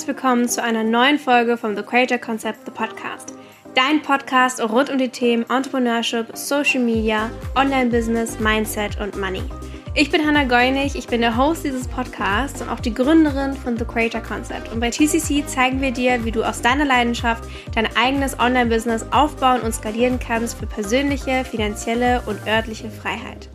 [0.00, 3.34] herzlich willkommen zu einer neuen Folge vom The Creator Concept, The Podcast.
[3.74, 9.42] Dein Podcast rund um die Themen Entrepreneurship, Social Media, Online-Business, Mindset und Money.
[9.94, 13.76] Ich bin Hannah Goinig, ich bin der Host dieses Podcasts und auch die Gründerin von
[13.76, 14.72] The Creator Concept.
[14.72, 17.44] Und bei TCC zeigen wir dir, wie du aus deiner Leidenschaft
[17.74, 23.50] dein eigenes Online-Business aufbauen und skalieren kannst für persönliche, finanzielle und örtliche Freiheit.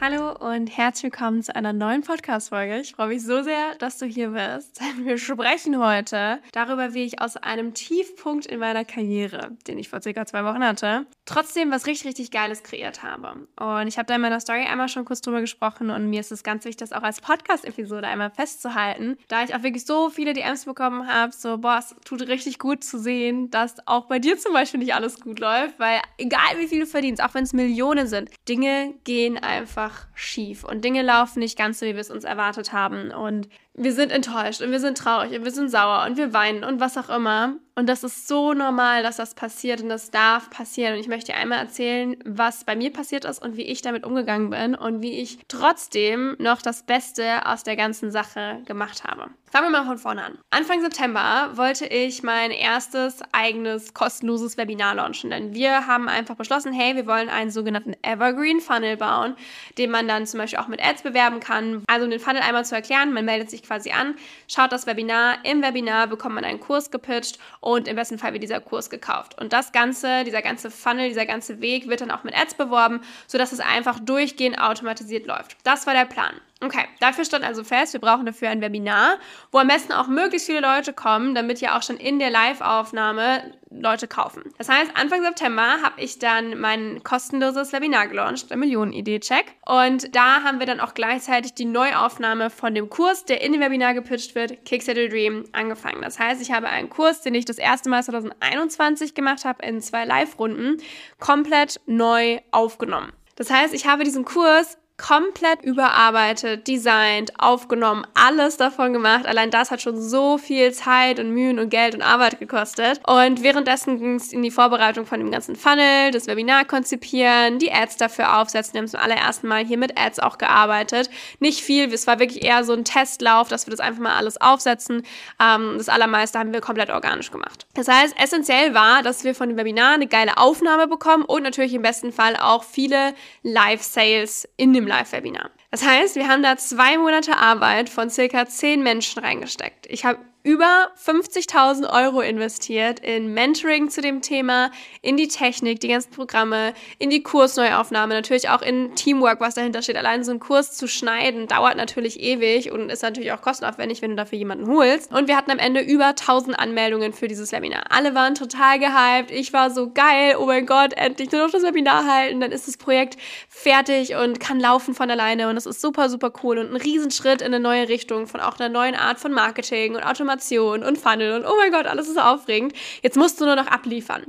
[0.00, 2.78] Hallo und herzlich willkommen zu einer neuen Podcast-Folge.
[2.78, 4.80] Ich freue mich so sehr, dass du hier bist.
[4.98, 10.00] Wir sprechen heute darüber, wie ich aus einem Tiefpunkt in meiner Karriere, den ich vor
[10.00, 13.48] circa zwei Wochen hatte, trotzdem was richtig, richtig Geiles kreiert habe.
[13.58, 16.30] Und ich habe da in meiner Story einmal schon kurz drüber gesprochen und mir ist
[16.30, 20.32] es ganz wichtig, das auch als Podcast-Episode einmal festzuhalten, da ich auch wirklich so viele
[20.32, 24.38] DMs bekommen habe, so, boah, es tut richtig gut zu sehen, dass auch bei dir
[24.38, 27.52] zum Beispiel nicht alles gut läuft, weil egal wie viel du verdienst, auch wenn es
[27.52, 32.00] Millionen sind, Dinge gehen einfach einfach schief und Dinge laufen nicht ganz so, wie wir
[32.00, 33.10] es uns erwartet haben.
[33.10, 36.64] Und wir sind enttäuscht und wir sind traurig und wir sind sauer und wir weinen
[36.64, 37.54] und was auch immer.
[37.78, 40.94] Und das ist so normal, dass das passiert und das darf passieren.
[40.94, 44.04] Und ich möchte dir einmal erzählen, was bei mir passiert ist und wie ich damit
[44.04, 49.30] umgegangen bin und wie ich trotzdem noch das Beste aus der ganzen Sache gemacht habe.
[49.50, 50.38] Fangen wir mal von vorne an.
[50.50, 56.72] Anfang September wollte ich mein erstes eigenes kostenloses Webinar launchen, denn wir haben einfach beschlossen,
[56.72, 59.36] hey, wir wollen einen sogenannten Evergreen Funnel bauen,
[59.78, 61.82] den man dann zum Beispiel auch mit Ads bewerben kann.
[61.86, 64.16] Also um den Funnel einmal zu erklären, man meldet sich quasi an,
[64.48, 65.36] schaut das Webinar.
[65.44, 69.40] Im Webinar bekommt man einen Kurs gepitcht und im besten Fall wird dieser Kurs gekauft.
[69.40, 73.00] Und das Ganze, dieser ganze Funnel, dieser ganze Weg wird dann auch mit Ads beworben,
[73.26, 75.56] sodass es einfach durchgehend automatisiert läuft.
[75.62, 76.34] Das war der Plan.
[76.60, 79.18] Okay, dafür stand also fest, wir brauchen dafür ein Webinar,
[79.52, 83.54] wo am besten auch möglichst viele Leute kommen, damit ja auch schon in der Live-Aufnahme
[83.70, 84.42] Leute kaufen.
[84.58, 89.54] Das heißt, Anfang September habe ich dann mein kostenloses Webinar gelauncht, der Millionen-Idee-Check.
[89.66, 93.60] Und da haben wir dann auch gleichzeitig die Neuaufnahme von dem Kurs, der in dem
[93.60, 96.02] Webinar gepitcht wird, Kickstart Your Dream, angefangen.
[96.02, 99.80] Das heißt, ich habe einen Kurs, den ich das erste Mal 2021 gemacht habe, in
[99.80, 100.78] zwei Live-Runden,
[101.20, 103.12] komplett neu aufgenommen.
[103.36, 109.26] Das heißt, ich habe diesen Kurs komplett überarbeitet, designt, aufgenommen, alles davon gemacht.
[109.26, 113.00] Allein das hat schon so viel Zeit und Mühen und Geld und Arbeit gekostet.
[113.06, 117.72] Und währenddessen ging es in die Vorbereitung von dem ganzen Funnel, das Webinar konzipieren, die
[117.72, 118.74] Ads dafür aufsetzen.
[118.74, 121.10] Wir haben zum allerersten Mal hier mit Ads auch gearbeitet.
[121.38, 124.40] Nicht viel, es war wirklich eher so ein Testlauf, dass wir das einfach mal alles
[124.40, 125.04] aufsetzen.
[125.40, 127.66] Ähm, das allermeiste haben wir komplett organisch gemacht.
[127.74, 131.72] Das heißt, essentiell war, dass wir von dem Webinar eine geile Aufnahme bekommen und natürlich
[131.72, 135.50] im besten Fall auch viele Live-Sales in dem Live-Webinar.
[135.70, 139.86] Das heißt, wir haben da zwei Monate Arbeit von circa zehn Menschen reingesteckt.
[139.86, 144.70] Ich habe über 50.000 Euro investiert in Mentoring zu dem Thema,
[145.02, 149.82] in die Technik, die ganzen Programme, in die Kursneuaufnahme, natürlich auch in Teamwork, was dahinter
[149.82, 149.96] steht.
[149.96, 154.10] Allein so einen Kurs zu schneiden dauert natürlich ewig und ist natürlich auch kostenaufwendig, wenn
[154.10, 155.12] du dafür jemanden holst.
[155.12, 157.84] Und wir hatten am Ende über 1000 Anmeldungen für dieses Webinar.
[157.90, 159.32] Alle waren total gehypt.
[159.32, 160.36] Ich war so geil.
[160.38, 162.40] Oh mein Gott, endlich nur noch das Webinar halten.
[162.40, 163.16] Dann ist das Projekt
[163.48, 165.48] fertig und kann laufen von alleine.
[165.48, 168.58] Und das ist super, super cool und ein Riesenschritt in eine neue Richtung von auch
[168.60, 172.08] einer neuen Art von Marketing und Automation Automation und Funnel und oh mein Gott, alles
[172.08, 172.74] ist aufregend.
[173.02, 174.26] Jetzt musst du nur noch abliefern.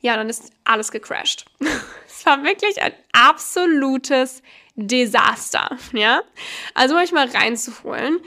[0.00, 1.46] Ja, dann ist alles gecrashed.
[2.06, 4.42] es war wirklich ein absolutes
[4.74, 6.22] Desaster, ja?
[6.74, 8.20] Also um euch mal reinzuholen,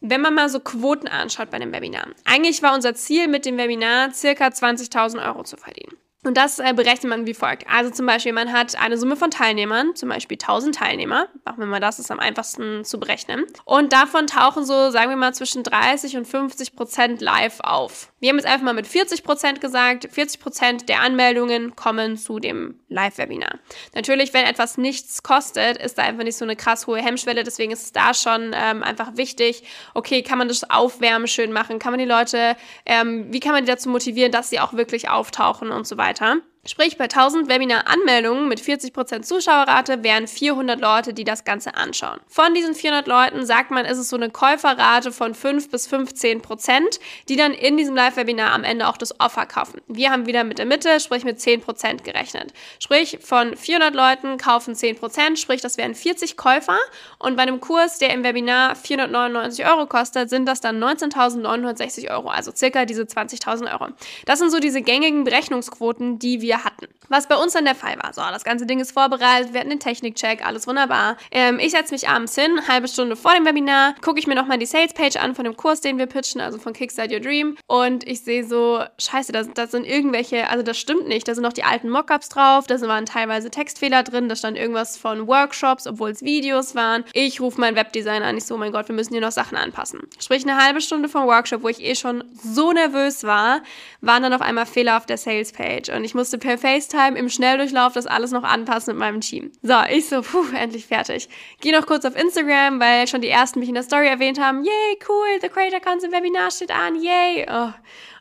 [0.00, 2.08] wenn man mal so Quoten anschaut bei dem Webinar.
[2.24, 5.96] Eigentlich war unser Ziel mit dem Webinar circa 20.000 Euro zu verdienen.
[6.24, 7.66] Und das äh, berechnet man wie folgt.
[7.68, 11.26] Also zum Beispiel, man hat eine Summe von Teilnehmern, zum Beispiel 1000 Teilnehmer.
[11.44, 13.44] Machen wir mal das, ist am einfachsten zu berechnen.
[13.64, 18.12] Und davon tauchen so, sagen wir mal, zwischen 30 und 50 Prozent live auf.
[18.20, 22.38] Wir haben jetzt einfach mal mit 40 Prozent gesagt, 40 Prozent der Anmeldungen kommen zu
[22.38, 23.58] dem Live-Webinar.
[23.96, 27.42] Natürlich, wenn etwas nichts kostet, ist da einfach nicht so eine krass hohe Hemmschwelle.
[27.42, 31.80] Deswegen ist es da schon ähm, einfach wichtig, okay, kann man das Aufwärmen schön machen?
[31.80, 32.56] Kann man die Leute,
[32.86, 36.11] ähm, wie kann man die dazu motivieren, dass sie auch wirklich auftauchen und so weiter?
[36.12, 36.51] Weiter.
[36.64, 42.20] Sprich, bei 1000 Webinar-Anmeldungen mit 40% Zuschauerrate wären 400 Leute, die das Ganze anschauen.
[42.28, 47.00] Von diesen 400 Leuten sagt man, ist es so eine Käuferrate von 5 bis 15%,
[47.28, 49.80] die dann in diesem Live-Webinar am Ende auch das Offer kaufen.
[49.88, 52.52] Wir haben wieder mit der Mitte, sprich mit 10% gerechnet.
[52.78, 56.78] Sprich, von 400 Leuten kaufen 10%, sprich, das wären 40 Käufer.
[57.18, 62.28] Und bei einem Kurs, der im Webinar 499 Euro kostet, sind das dann 19.960 Euro,
[62.28, 63.88] also circa diese 20.000 Euro.
[64.26, 66.86] Das sind so diese gängigen Berechnungsquoten, die wir wir hatten.
[67.08, 68.12] Was bei uns dann der Fall war.
[68.12, 71.16] So, das ganze Ding ist vorbereitet, wir hatten den Technikcheck, alles wunderbar.
[71.30, 74.58] Ähm, ich setze mich abends hin, halbe Stunde vor dem Webinar, gucke ich mir nochmal
[74.58, 77.56] die Sales-Page an von dem Kurs, den wir pitchen, also von Kickstart Your Dream.
[77.66, 81.42] Und ich sehe so, scheiße, da, da sind irgendwelche, also das stimmt nicht, da sind
[81.42, 85.86] noch die alten Mockups drauf, da waren teilweise Textfehler drin, da stand irgendwas von Workshops,
[85.86, 87.04] obwohl es Videos waren.
[87.14, 89.56] Ich rufe meinen Webdesigner an, ich so, oh mein Gott, wir müssen hier noch Sachen
[89.56, 90.00] anpassen.
[90.18, 93.62] Sprich, eine halbe Stunde vom Workshop, wo ich eh schon so nervös war,
[94.02, 95.90] waren dann auf einmal Fehler auf der Sales-Page.
[95.90, 99.52] Und ich musste per FaceTime im Schnelldurchlauf das alles noch anpassen mit meinem Team.
[99.62, 101.28] So, ich so, puh, endlich fertig.
[101.60, 104.64] Geh noch kurz auf Instagram, weil schon die ersten mich in der Story erwähnt haben.
[104.64, 107.46] Yay, cool, The Creator Concept Webinar steht an, yay.
[107.48, 107.72] Oh.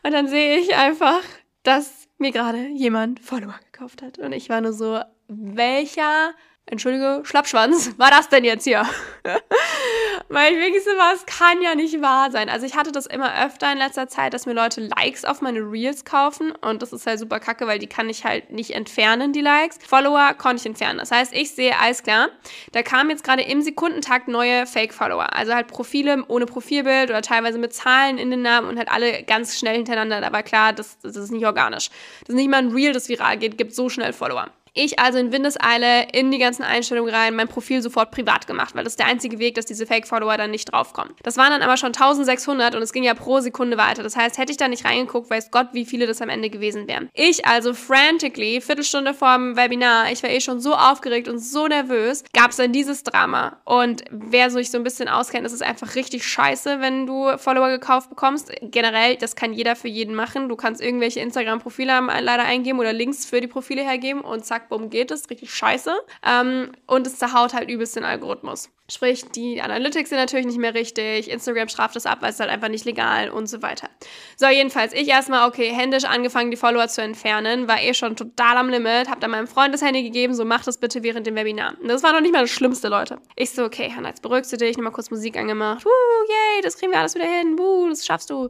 [0.03, 1.21] Und dann sehe ich einfach,
[1.63, 4.19] dass mir gerade jemand Follower gekauft hat.
[4.19, 6.33] Und ich war nur so, welcher
[6.67, 8.85] Entschuldige, Schlappschwanz, war das denn jetzt hier?
[10.31, 12.47] Weil ich wirklich so war, es kann ja nicht wahr sein.
[12.47, 15.59] Also ich hatte das immer öfter in letzter Zeit, dass mir Leute Likes auf meine
[15.59, 19.33] Reels kaufen und das ist halt super kacke, weil die kann ich halt nicht entfernen,
[19.33, 19.77] die Likes.
[19.85, 20.99] Follower konnte ich entfernen.
[20.99, 22.29] Das heißt, ich sehe, alles klar,
[22.71, 25.35] da kamen jetzt gerade im Sekundentakt neue Fake-Follower.
[25.35, 29.23] Also halt Profile ohne Profilbild oder teilweise mit Zahlen in den Namen und halt alle
[29.23, 30.21] ganz schnell hintereinander.
[30.21, 31.89] Da war klar, das, das ist nicht organisch.
[32.21, 34.47] Das ist nicht mal ein Reel, das viral geht, gibt so schnell Follower.
[34.73, 38.85] Ich also in Windeseile in die ganzen Einstellungen rein, mein Profil sofort privat gemacht, weil
[38.85, 41.13] das ist der einzige Weg, dass diese Fake-Follower dann nicht draufkommen.
[41.23, 44.01] Das waren dann aber schon 1600 und es ging ja pro Sekunde weiter.
[44.01, 46.87] Das heißt, hätte ich da nicht reingeguckt, weiß Gott, wie viele das am Ende gewesen
[46.87, 47.09] wären.
[47.13, 51.67] Ich also frantically, Viertelstunde vor dem Webinar, ich war eh schon so aufgeregt und so
[51.67, 53.57] nervös, gab es dann dieses Drama.
[53.65, 57.67] Und wer sich so ein bisschen auskennt, ist es einfach richtig scheiße, wenn du Follower
[57.69, 58.53] gekauft bekommst.
[58.61, 60.47] Generell, das kann jeder für jeden machen.
[60.47, 64.89] Du kannst irgendwelche Instagram-Profile leider eingeben oder Links für die Profile hergeben und zack, worum
[64.89, 65.93] geht es, richtig scheiße.
[66.25, 68.69] Ähm, und es zerhaut halt übelst den Algorithmus.
[68.91, 72.49] Sprich, die Analytics sind natürlich nicht mehr richtig, Instagram straft das ab, weil es halt
[72.49, 73.89] einfach nicht legal und so weiter.
[74.35, 78.57] So, jedenfalls, ich erstmal, okay, händisch angefangen, die Follower zu entfernen, war eh schon total
[78.57, 81.35] am Limit, hab dann meinem Freund das Handy gegeben, so mach das bitte während dem
[81.35, 81.75] Webinar.
[81.81, 83.19] Und das war noch nicht mal das Schlimmste, Leute.
[83.37, 85.89] Ich so, okay, Hannah, jetzt beruhigst du dich, nochmal kurz Musik angemacht, wuh,
[86.27, 88.49] yay, das kriegen wir alles wieder hin, wuh, das schaffst du.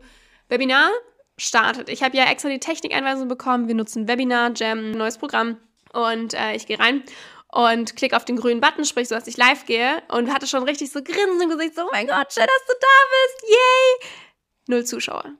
[0.49, 0.89] Webinar
[1.37, 1.87] startet.
[1.89, 5.57] Ich habe ja extra die Technikeinweisung bekommen, wir nutzen Webinar Jam, neues Programm.
[5.93, 7.03] Und äh, ich gehe rein
[7.51, 10.63] und klicke auf den grünen Button, sprich so, dass ich live gehe und hatte schon
[10.63, 14.09] richtig so Grinsen im Gesicht, so, oh mein Gott, schön, dass du da bist, yay!
[14.67, 15.33] Null Zuschauer.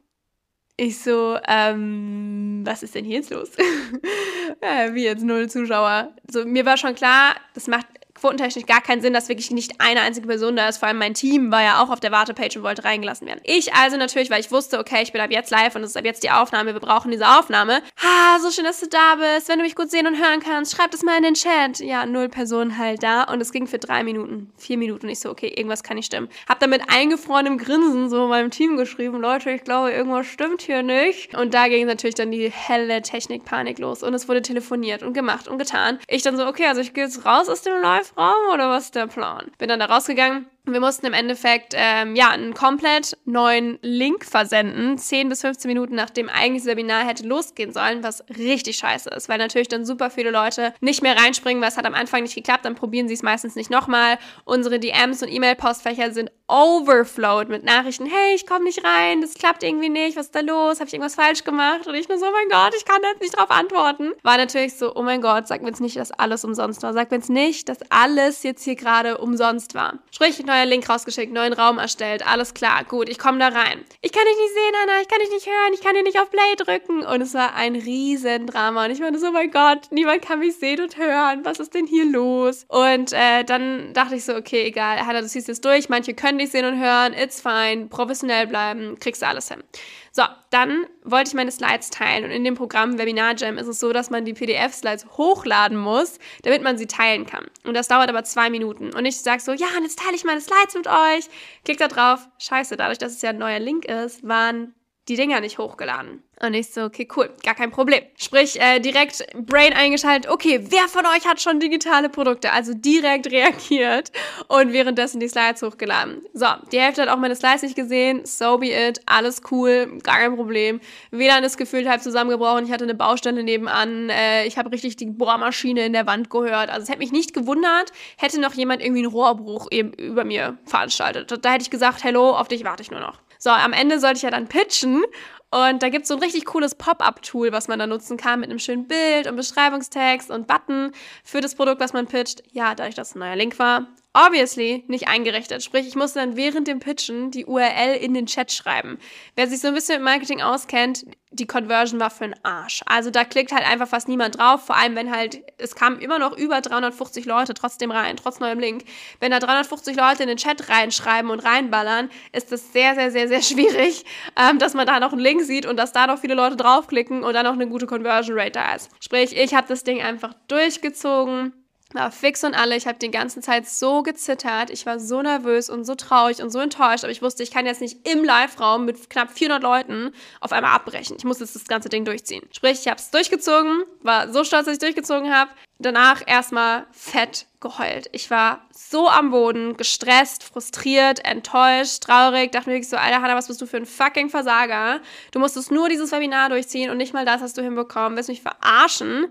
[0.77, 3.50] Ich so, ähm, was ist denn hier jetzt los?
[4.62, 6.13] äh, wie jetzt null Zuschauer?
[6.30, 7.88] So, mir war schon klar, das macht
[8.21, 10.77] quotentechnisch gar keinen Sinn, dass wirklich nicht eine einzige Person da ist.
[10.77, 13.41] Vor allem mein Team war ja auch auf der Wartepage und wollte reingelassen werden.
[13.44, 15.97] Ich also natürlich, weil ich wusste, okay, ich bin ab jetzt live und es ist
[15.97, 17.81] ab jetzt die Aufnahme, wir brauchen diese Aufnahme.
[18.01, 19.50] Ha, so schön, dass du da bist.
[19.50, 21.79] Wenn du mich gut sehen und hören kannst, schreib das mal in den Chat.
[21.79, 25.09] Ja, null Personen halt da und es ging für drei Minuten, vier Minuten.
[25.09, 26.29] Ich so, okay, irgendwas kann nicht stimmen.
[26.47, 30.83] Hab dann mit eingefrorenem Grinsen so meinem Team geschrieben, Leute, ich glaube, irgendwas stimmt hier
[30.83, 31.35] nicht.
[31.35, 35.47] Und da ging natürlich dann die helle Technikpanik los und es wurde telefoniert und gemacht
[35.47, 35.97] und getan.
[36.07, 38.85] Ich dann so, okay, also ich gehe jetzt raus aus dem Live Raum oder was
[38.85, 39.51] ist der Plan?
[39.57, 40.47] Bin dann da rausgegangen.
[40.65, 45.95] Wir mussten im Endeffekt ähm, ja einen komplett neuen Link versenden, 10 bis 15 Minuten
[45.95, 50.11] nachdem eigentlich das Webinar hätte losgehen sollen, was richtig scheiße ist, weil natürlich dann super
[50.11, 53.15] viele Leute nicht mehr reinspringen, weil es hat am Anfang nicht geklappt, dann probieren sie
[53.15, 54.19] es meistens nicht nochmal.
[54.45, 59.63] Unsere DMs und E-Mail-Postfächer sind overflowed mit Nachrichten, hey, ich komme nicht rein, das klappt
[59.63, 61.87] irgendwie nicht, was ist da los, habe ich irgendwas falsch gemacht?
[61.87, 64.11] Und ich nur so, oh mein Gott, ich kann jetzt nicht drauf antworten.
[64.21, 67.09] War natürlich so, oh mein Gott, sag mir jetzt nicht, dass alles umsonst war, sag
[67.09, 69.99] mir jetzt nicht, dass alles jetzt hier gerade umsonst war.
[70.11, 73.83] Sprich, neuer Link rausgeschickt, neuen Raum erstellt, alles klar, gut, ich komme da rein.
[74.01, 76.19] Ich kann dich nicht sehen, Anna, ich kann dich nicht hören, ich kann dir nicht
[76.19, 77.06] auf Play drücken.
[77.06, 78.86] Und es war ein riesen Drama.
[78.86, 81.45] Und ich meine so, oh mein Gott, niemand kann mich sehen und hören.
[81.45, 82.66] Was ist denn hier los?
[82.68, 85.90] Und äh, dann dachte ich so, okay, egal, Hannah, du ziehst jetzt durch.
[85.90, 89.64] Manche können dich sehen und hören, it's fine, professionell bleiben, kriegst du alles hin.
[90.13, 93.80] So, dann wollte ich meine Slides teilen und in dem Programm Webinar Jam ist es
[93.80, 97.45] so, dass man die PDF-Slides hochladen muss, damit man sie teilen kann.
[97.63, 98.94] Und das dauert aber zwei Minuten.
[98.94, 101.30] Und ich sage so, ja, und jetzt teile ich meine Slides mit euch.
[101.63, 102.27] Klick da drauf.
[102.39, 104.73] Scheiße, dadurch, dass es ja ein neuer Link ist, waren
[105.11, 106.23] die Dinger nicht hochgeladen.
[106.41, 108.01] Und ich so, okay, cool, gar kein Problem.
[108.18, 112.51] Sprich, äh, direkt Brain eingeschaltet, okay, wer von euch hat schon digitale Produkte?
[112.51, 114.11] Also direkt reagiert
[114.47, 116.21] und währenddessen die Slides hochgeladen.
[116.33, 120.18] So, die Hälfte hat auch meine Slides nicht gesehen, so be it, alles cool, gar
[120.18, 120.80] kein Problem.
[121.11, 125.07] WLAN ist gefühlt halb zusammengebrochen, ich hatte eine Baustelle nebenan, äh, ich habe richtig die
[125.07, 126.69] Bohrmaschine in der Wand gehört.
[126.69, 130.57] Also es hätte mich nicht gewundert, hätte noch jemand irgendwie einen Rohrbruch eben über mir
[130.65, 131.37] veranstaltet.
[131.45, 133.19] Da hätte ich gesagt, hello, auf dich warte ich nur noch.
[133.44, 135.04] So, am Ende sollte ich ja dann pitchen
[135.50, 138.52] und da gibt es so ein richtig cooles Pop-up-Tool, was man da nutzen kann mit
[138.52, 140.92] einem schönen Bild und Beschreibungstext und Button
[141.24, 142.44] für das Produkt, was man pitcht.
[142.52, 145.63] Ja, dadurch, dass es ein neuer Link war, obviously nicht eingerichtet.
[145.63, 148.97] Sprich, ich musste dann während dem Pitchen die URL in den Chat schreiben.
[149.35, 152.81] Wer sich so ein bisschen mit Marketing auskennt, die Conversion war für den Arsch.
[152.85, 156.19] Also da klickt halt einfach fast niemand drauf, vor allem wenn halt, es kamen immer
[156.19, 158.83] noch über 350 Leute trotzdem rein, trotz neuem Link.
[159.21, 163.30] Wenn da 350 Leute in den Chat reinschreiben und reinballern, ist das sehr, sehr, sehr,
[163.30, 164.03] sehr schwierig,
[164.35, 167.23] ähm, dass man da noch einen Link sieht und dass da noch viele Leute draufklicken
[167.23, 168.89] und dann noch eine gute Conversion Rate da ist.
[169.01, 171.53] Sprich, ich habe das Ding einfach durchgezogen
[171.94, 172.76] war fix und alle.
[172.76, 174.69] Ich habe die ganze Zeit so gezittert.
[174.69, 177.04] Ich war so nervös und so traurig und so enttäuscht.
[177.04, 180.74] Aber ich wusste, ich kann jetzt nicht im Live-Raum mit knapp 400 Leuten auf einmal
[180.74, 181.16] abbrechen.
[181.18, 182.48] Ich muss jetzt das ganze Ding durchziehen.
[182.52, 185.52] Sprich, ich habe es durchgezogen, war so stolz, dass ich durchgezogen habe.
[185.80, 188.07] Danach erstmal fett geheult.
[188.12, 192.52] Ich war so am Boden, gestresst, frustriert, enttäuscht, traurig.
[192.52, 195.02] Dachte mir wirklich so, Alter Hanna, was bist du für ein fucking Versager?
[195.31, 198.16] Du musstest nur dieses Webinar durchziehen und nicht mal das hast du hinbekommen.
[198.16, 199.28] Willst mich verarschen?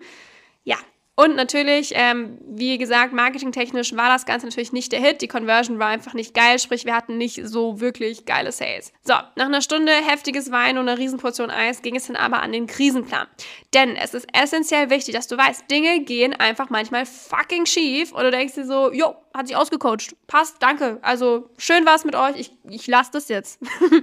[0.65, 0.77] Ja,
[1.23, 5.21] und natürlich, ähm, wie gesagt, marketingtechnisch war das Ganze natürlich nicht der Hit.
[5.21, 8.91] Die Conversion war einfach nicht geil, sprich, wir hatten nicht so wirklich geile Sales.
[9.03, 12.53] So, nach einer Stunde heftiges Wein und einer Riesenportion Eis ging es dann aber an
[12.53, 13.27] den Krisenplan.
[13.75, 18.23] Denn es ist essentiell wichtig, dass du weißt, Dinge gehen einfach manchmal fucking schief und
[18.23, 20.17] du denkst dir so, jo, hat sich ausgecoacht.
[20.27, 20.99] Passt, danke.
[21.03, 22.37] Also schön war es mit euch.
[22.37, 23.61] Ich, ich lasse das jetzt.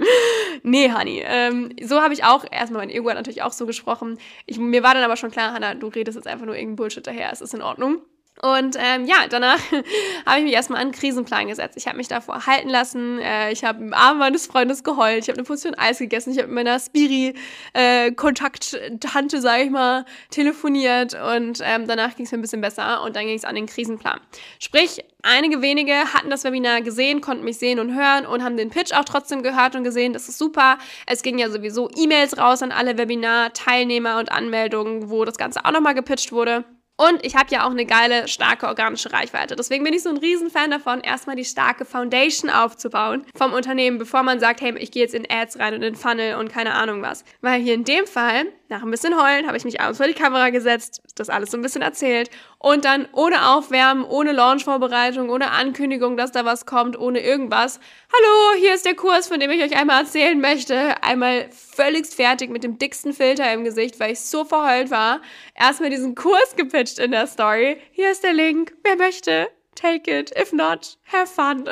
[0.63, 1.21] nee, Honey.
[1.25, 4.19] Ähm, so habe ich auch, erstmal mein Ego hat natürlich auch so gesprochen.
[4.45, 7.06] Ich, mir war dann aber schon klar, Hannah, du redest jetzt einfach nur irgendein Bullshit
[7.07, 7.31] daher.
[7.31, 8.01] Es ist in Ordnung.
[8.41, 9.59] Und ähm, ja, danach
[10.25, 11.75] habe ich mich erstmal an einen Krisenplan gesetzt.
[11.75, 13.17] Ich habe mich davor halten lassen.
[13.19, 15.23] Äh, ich habe im Arm meines Freundes geheult.
[15.23, 16.29] Ich habe eine Portion Eis gegessen.
[16.31, 21.15] Ich habe mit meiner Spiri-Kontakttante, äh, sage ich mal, telefoniert.
[21.15, 23.01] Und ähm, danach ging es mir ein bisschen besser.
[23.01, 24.19] Und dann ging es an den Krisenplan.
[24.59, 28.69] Sprich, einige wenige hatten das Webinar gesehen, konnten mich sehen und hören und haben den
[28.69, 30.13] Pitch auch trotzdem gehört und gesehen.
[30.13, 30.77] Das ist super.
[31.07, 35.71] Es ging ja sowieso E-Mails raus an alle Webinar-Teilnehmer und Anmeldungen, wo das Ganze auch
[35.71, 36.63] nochmal gepitcht wurde.
[36.99, 39.55] Und ich habe ja auch eine geile, starke organische Reichweite.
[39.55, 44.23] Deswegen bin ich so ein Riesenfan davon, erstmal die starke Foundation aufzubauen vom Unternehmen, bevor
[44.23, 47.03] man sagt, hey, ich gehe jetzt in Ads rein und in Funnel und keine Ahnung
[47.03, 47.23] was.
[47.41, 50.13] Weil hier in dem Fall, nach ein bisschen Heulen, habe ich mich abends vor die
[50.13, 55.51] Kamera gesetzt, das alles so ein bisschen erzählt und dann ohne Aufwärmen, ohne Launchvorbereitung, ohne
[55.51, 57.79] Ankündigung, dass da was kommt, ohne irgendwas.
[58.11, 61.01] Hallo, hier ist der Kurs, von dem ich euch einmal erzählen möchte.
[61.03, 65.21] Einmal völligst fertig mit dem dicksten Filter im Gesicht, weil ich so verheult war.
[65.55, 67.77] Erstmal diesen Kurs gepitcht in der Story.
[67.91, 68.73] Hier ist der Link.
[68.83, 69.47] Wer möchte?
[69.77, 70.31] Take it.
[70.35, 71.65] If not, have fun.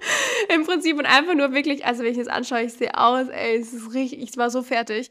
[0.52, 3.56] Im Prinzip und einfach nur wirklich, also wenn ich das anschaue, ich sehe aus, ey,
[3.56, 5.10] es ist richtig, ich war so fertig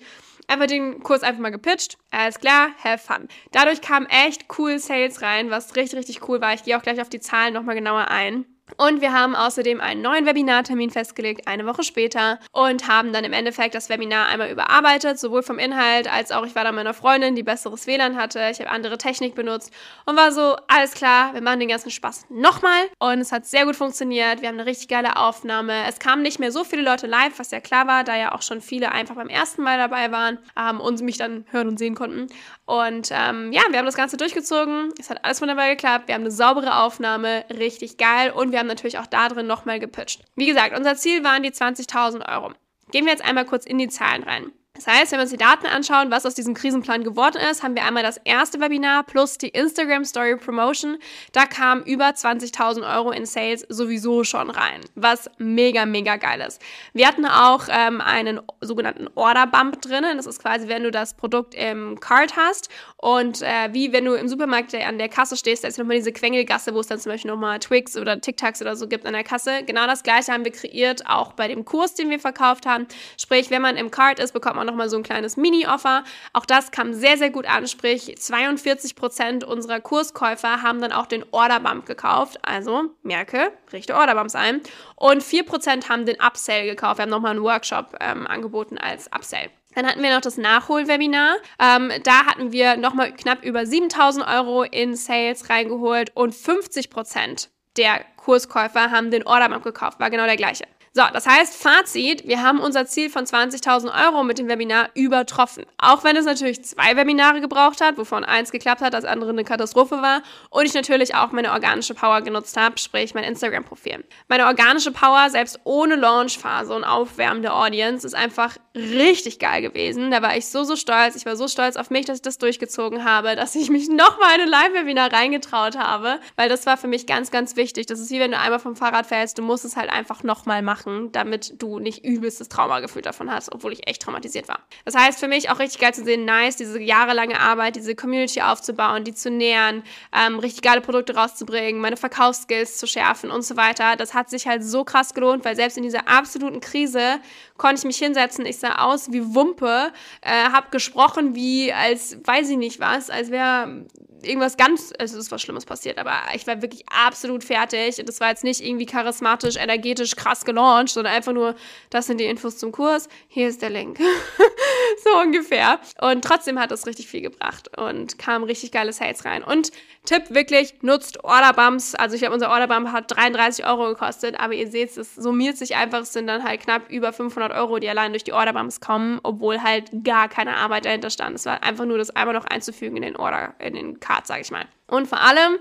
[0.52, 1.98] einfach den Kurs einfach mal gepitcht.
[2.12, 3.28] Alles klar, have fun.
[3.52, 6.54] Dadurch kamen echt cool Sales rein, was richtig, richtig cool war.
[6.54, 8.46] Ich gehe auch gleich auf die Zahlen nochmal genauer ein.
[8.78, 13.34] Und wir haben außerdem einen neuen Webinartermin festgelegt, eine Woche später, und haben dann im
[13.34, 17.36] Endeffekt das Webinar einmal überarbeitet, sowohl vom Inhalt als auch ich war da meiner Freundin,
[17.36, 18.50] die besseres WLAN hatte.
[18.52, 19.72] Ich habe andere Technik benutzt
[20.06, 22.88] und war so, alles klar, wir machen den ganzen Spaß nochmal.
[23.00, 24.42] Und es hat sehr gut funktioniert.
[24.42, 25.86] Wir haben eine richtig geile Aufnahme.
[25.88, 28.42] Es kamen nicht mehr so viele Leute live, was ja klar war, da ja auch
[28.42, 31.96] schon viele einfach beim ersten Mal dabei waren ähm, und mich dann hören und sehen
[31.96, 32.28] konnten.
[32.66, 34.94] Und ähm, ja, wir haben das Ganze durchgezogen.
[34.98, 36.08] Es hat alles wunderbar geklappt.
[36.08, 38.32] Wir haben eine saubere Aufnahme, richtig geil.
[38.32, 40.24] Und wir haben natürlich auch da drin nochmal gepitcht.
[40.36, 42.54] Wie gesagt, unser Ziel waren die 20.000 Euro.
[42.92, 44.52] Gehen wir jetzt einmal kurz in die Zahlen rein.
[44.84, 47.76] Das heißt, wenn wir uns die Daten anschauen, was aus diesem Krisenplan geworden ist, haben
[47.76, 50.98] wir einmal das erste Webinar plus die Instagram Story Promotion.
[51.34, 56.60] Da kamen über 20.000 Euro in Sales sowieso schon rein, was mega, mega geil ist.
[56.94, 60.18] Wir hatten auch ähm, einen sogenannten Order Bump drinnen.
[60.18, 64.16] Das ist quasi, wenn du das Produkt im Card hast und äh, wie wenn du
[64.16, 67.12] im Supermarkt an der Kasse stehst, da ist nochmal diese Quengelgasse, wo es dann zum
[67.12, 69.62] Beispiel nochmal Twix oder TikToks oder so gibt an der Kasse.
[69.64, 72.88] Genau das gleiche haben wir kreiert, auch bei dem Kurs, den wir verkauft haben.
[73.20, 76.04] Sprich, wenn man im Card ist, bekommt man nochmal so ein kleines Mini-Offer.
[76.34, 77.68] Auch das kam sehr, sehr gut an.
[77.68, 82.40] Sprich, 42 Prozent unserer Kurskäufer haben dann auch den Orderbump gekauft.
[82.42, 84.62] Also, merke, richte Orderbumps ein.
[84.96, 86.98] Und 4 Prozent haben den Upsell gekauft.
[86.98, 89.50] Wir haben nochmal einen Workshop ähm, angeboten als Upsell.
[89.76, 91.36] Dann hatten wir noch das Nachholwebinar.
[91.60, 97.50] Ähm, da hatten wir nochmal knapp über 7000 Euro in Sales reingeholt und 50 Prozent
[97.78, 100.00] der Kurskäufer haben den Orderbump gekauft.
[100.00, 100.66] War genau der gleiche.
[100.94, 105.66] So, das heißt, Fazit, wir haben unser Ziel von 20.000 Euro mit dem Webinar übertroffen.
[105.78, 109.46] Auch wenn es natürlich zwei Webinare gebraucht hat, wovon eins geklappt hat, das andere eine
[109.46, 110.22] Katastrophe war.
[110.50, 114.04] Und ich natürlich auch meine organische Power genutzt habe, sprich mein Instagram-Profil.
[114.28, 120.12] Meine organische Power, selbst ohne Launchphase und Aufwärmen der Audience, ist einfach richtig geil gewesen.
[120.12, 121.16] Da war ich so, so stolz.
[121.16, 124.36] Ich war so stolz auf mich, dass ich das durchgezogen habe, dass ich mich nochmal
[124.36, 127.86] in ein Live-Webinar reingetraut habe, weil das war für mich ganz, ganz wichtig.
[127.86, 130.62] Das ist wie wenn du einmal vom Fahrrad fällst, du musst es halt einfach nochmal
[130.62, 134.60] machen machen, damit du nicht übelstes Traumagefühl davon hast, obwohl ich echt traumatisiert war.
[134.86, 138.42] Das heißt für mich auch richtig geil zu sehen, nice, diese jahrelange Arbeit, diese Community
[138.42, 139.84] aufzubauen, die zu nähern,
[140.14, 143.96] ähm, richtig geile Produkte rauszubringen, meine Verkaufsskills zu schärfen und so weiter.
[143.96, 147.20] Das hat sich halt so krass gelohnt, weil selbst in dieser absoluten Krise
[147.58, 148.46] konnte ich mich hinsetzen.
[148.46, 153.32] Ich sah aus wie Wumpe, äh, habe gesprochen wie als weiß ich nicht was, als
[153.32, 153.86] wäre
[154.24, 158.00] irgendwas ganz, also es ist was Schlimmes passiert, aber ich war wirklich absolut fertig.
[158.00, 161.56] Und das war jetzt nicht irgendwie charismatisch, energetisch, krass gelauncht, sondern einfach nur,
[161.90, 164.00] das sind die Infos zum Kurs, hier ist der Link.
[165.04, 165.80] so ungefähr.
[166.00, 169.44] Und trotzdem hat das richtig viel gebracht und kam richtig geile Sales rein.
[169.44, 169.72] Und
[170.06, 171.96] Tipp wirklich, nutzt Orderbumps.
[171.96, 175.76] Also ich habe unser Orderbump hat 33 Euro gekostet, aber ihr seht, es summiert sich
[175.76, 179.20] einfach, es sind dann halt knapp über 500 Euro, die allein durch die Orderbumps kommen,
[179.24, 181.36] obwohl halt gar keine Arbeit dahinter stand.
[181.36, 184.42] Es war einfach nur das einmal noch einzufügen in den Order, in den Card, sage
[184.42, 184.66] ich mal.
[184.88, 185.58] Und vor allem,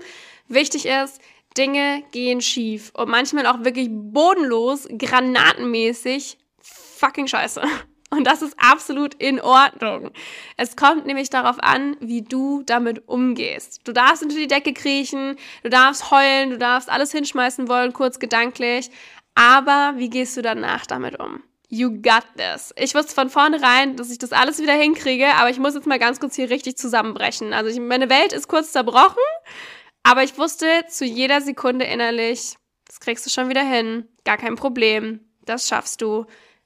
[0.47, 1.21] wichtig ist,
[1.57, 7.61] Dinge gehen schief und manchmal auch wirklich bodenlos, granatenmäßig fucking scheiße.
[8.13, 10.11] Und das ist absolut in Ordnung.
[10.57, 13.79] Es kommt nämlich darauf an, wie du damit umgehst.
[13.85, 18.19] Du darfst unter die Decke kriechen, du darfst heulen, du darfst alles hinschmeißen wollen, kurz
[18.19, 18.91] gedanklich.
[19.33, 21.41] Aber wie gehst du danach damit um?
[21.69, 22.73] You got this.
[22.75, 25.99] Ich wusste von vornherein, dass ich das alles wieder hinkriege, aber ich muss jetzt mal
[25.99, 27.53] ganz kurz hier richtig zusammenbrechen.
[27.53, 29.23] Also ich, meine Welt ist kurz zerbrochen,
[30.03, 32.55] aber ich wusste zu jeder Sekunde innerlich,
[32.85, 36.25] das kriegst du schon wieder hin, gar kein Problem, das schaffst du.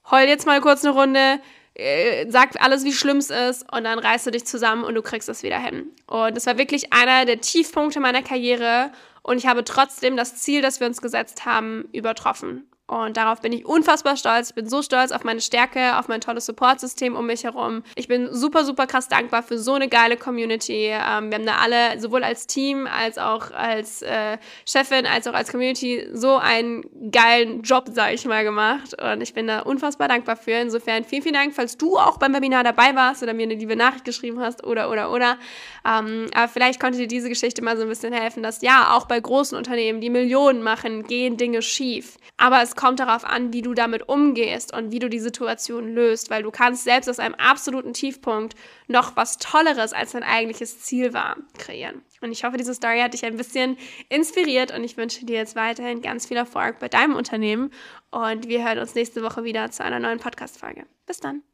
[0.09, 1.39] Heul jetzt mal kurz eine Runde,
[1.75, 5.01] äh, sag alles, wie schlimm es ist und dann reißt du dich zusammen und du
[5.01, 5.91] kriegst es wieder hin.
[6.07, 8.91] Und das war wirklich einer der Tiefpunkte meiner Karriere.
[9.23, 12.69] Und ich habe trotzdem das Ziel, das wir uns gesetzt haben, übertroffen.
[12.87, 14.49] Und darauf bin ich unfassbar stolz.
[14.49, 17.83] Ich bin so stolz auf meine Stärke, auf mein tolles Supportsystem um mich herum.
[17.95, 20.89] Ich bin super, super krass dankbar für so eine geile Community.
[20.89, 24.37] Ähm, wir haben da alle, sowohl als Team, als auch als äh,
[24.67, 28.95] Chefin, als auch als Community, so einen geilen Job, sag ich mal, gemacht.
[29.01, 30.51] Und ich bin da unfassbar dankbar für.
[30.51, 33.75] Insofern vielen, vielen Dank, falls du auch beim Webinar dabei warst oder mir eine liebe
[33.75, 35.39] Nachricht geschrieben hast oder, oder, oder.
[35.87, 39.07] Ähm, aber vielleicht konnte dir diese Geschichte mal so ein bisschen helfen, dass ja, auch
[39.07, 42.17] bei großen Unternehmen, die Millionen machen, gehen Dinge schief.
[42.37, 46.43] Aber kommt darauf an, wie du damit umgehst und wie du die Situation löst, weil
[46.43, 48.55] du kannst selbst aus einem absoluten Tiefpunkt
[48.87, 52.01] noch was Tolleres als dein eigentliches Ziel war kreieren.
[52.21, 53.77] Und ich hoffe, diese Story hat dich ein bisschen
[54.09, 57.71] inspiriert und ich wünsche dir jetzt weiterhin ganz viel Erfolg bei deinem Unternehmen
[58.11, 60.85] und wir hören uns nächste Woche wieder zu einer neuen Podcast-Folge.
[61.05, 61.45] Bis dann.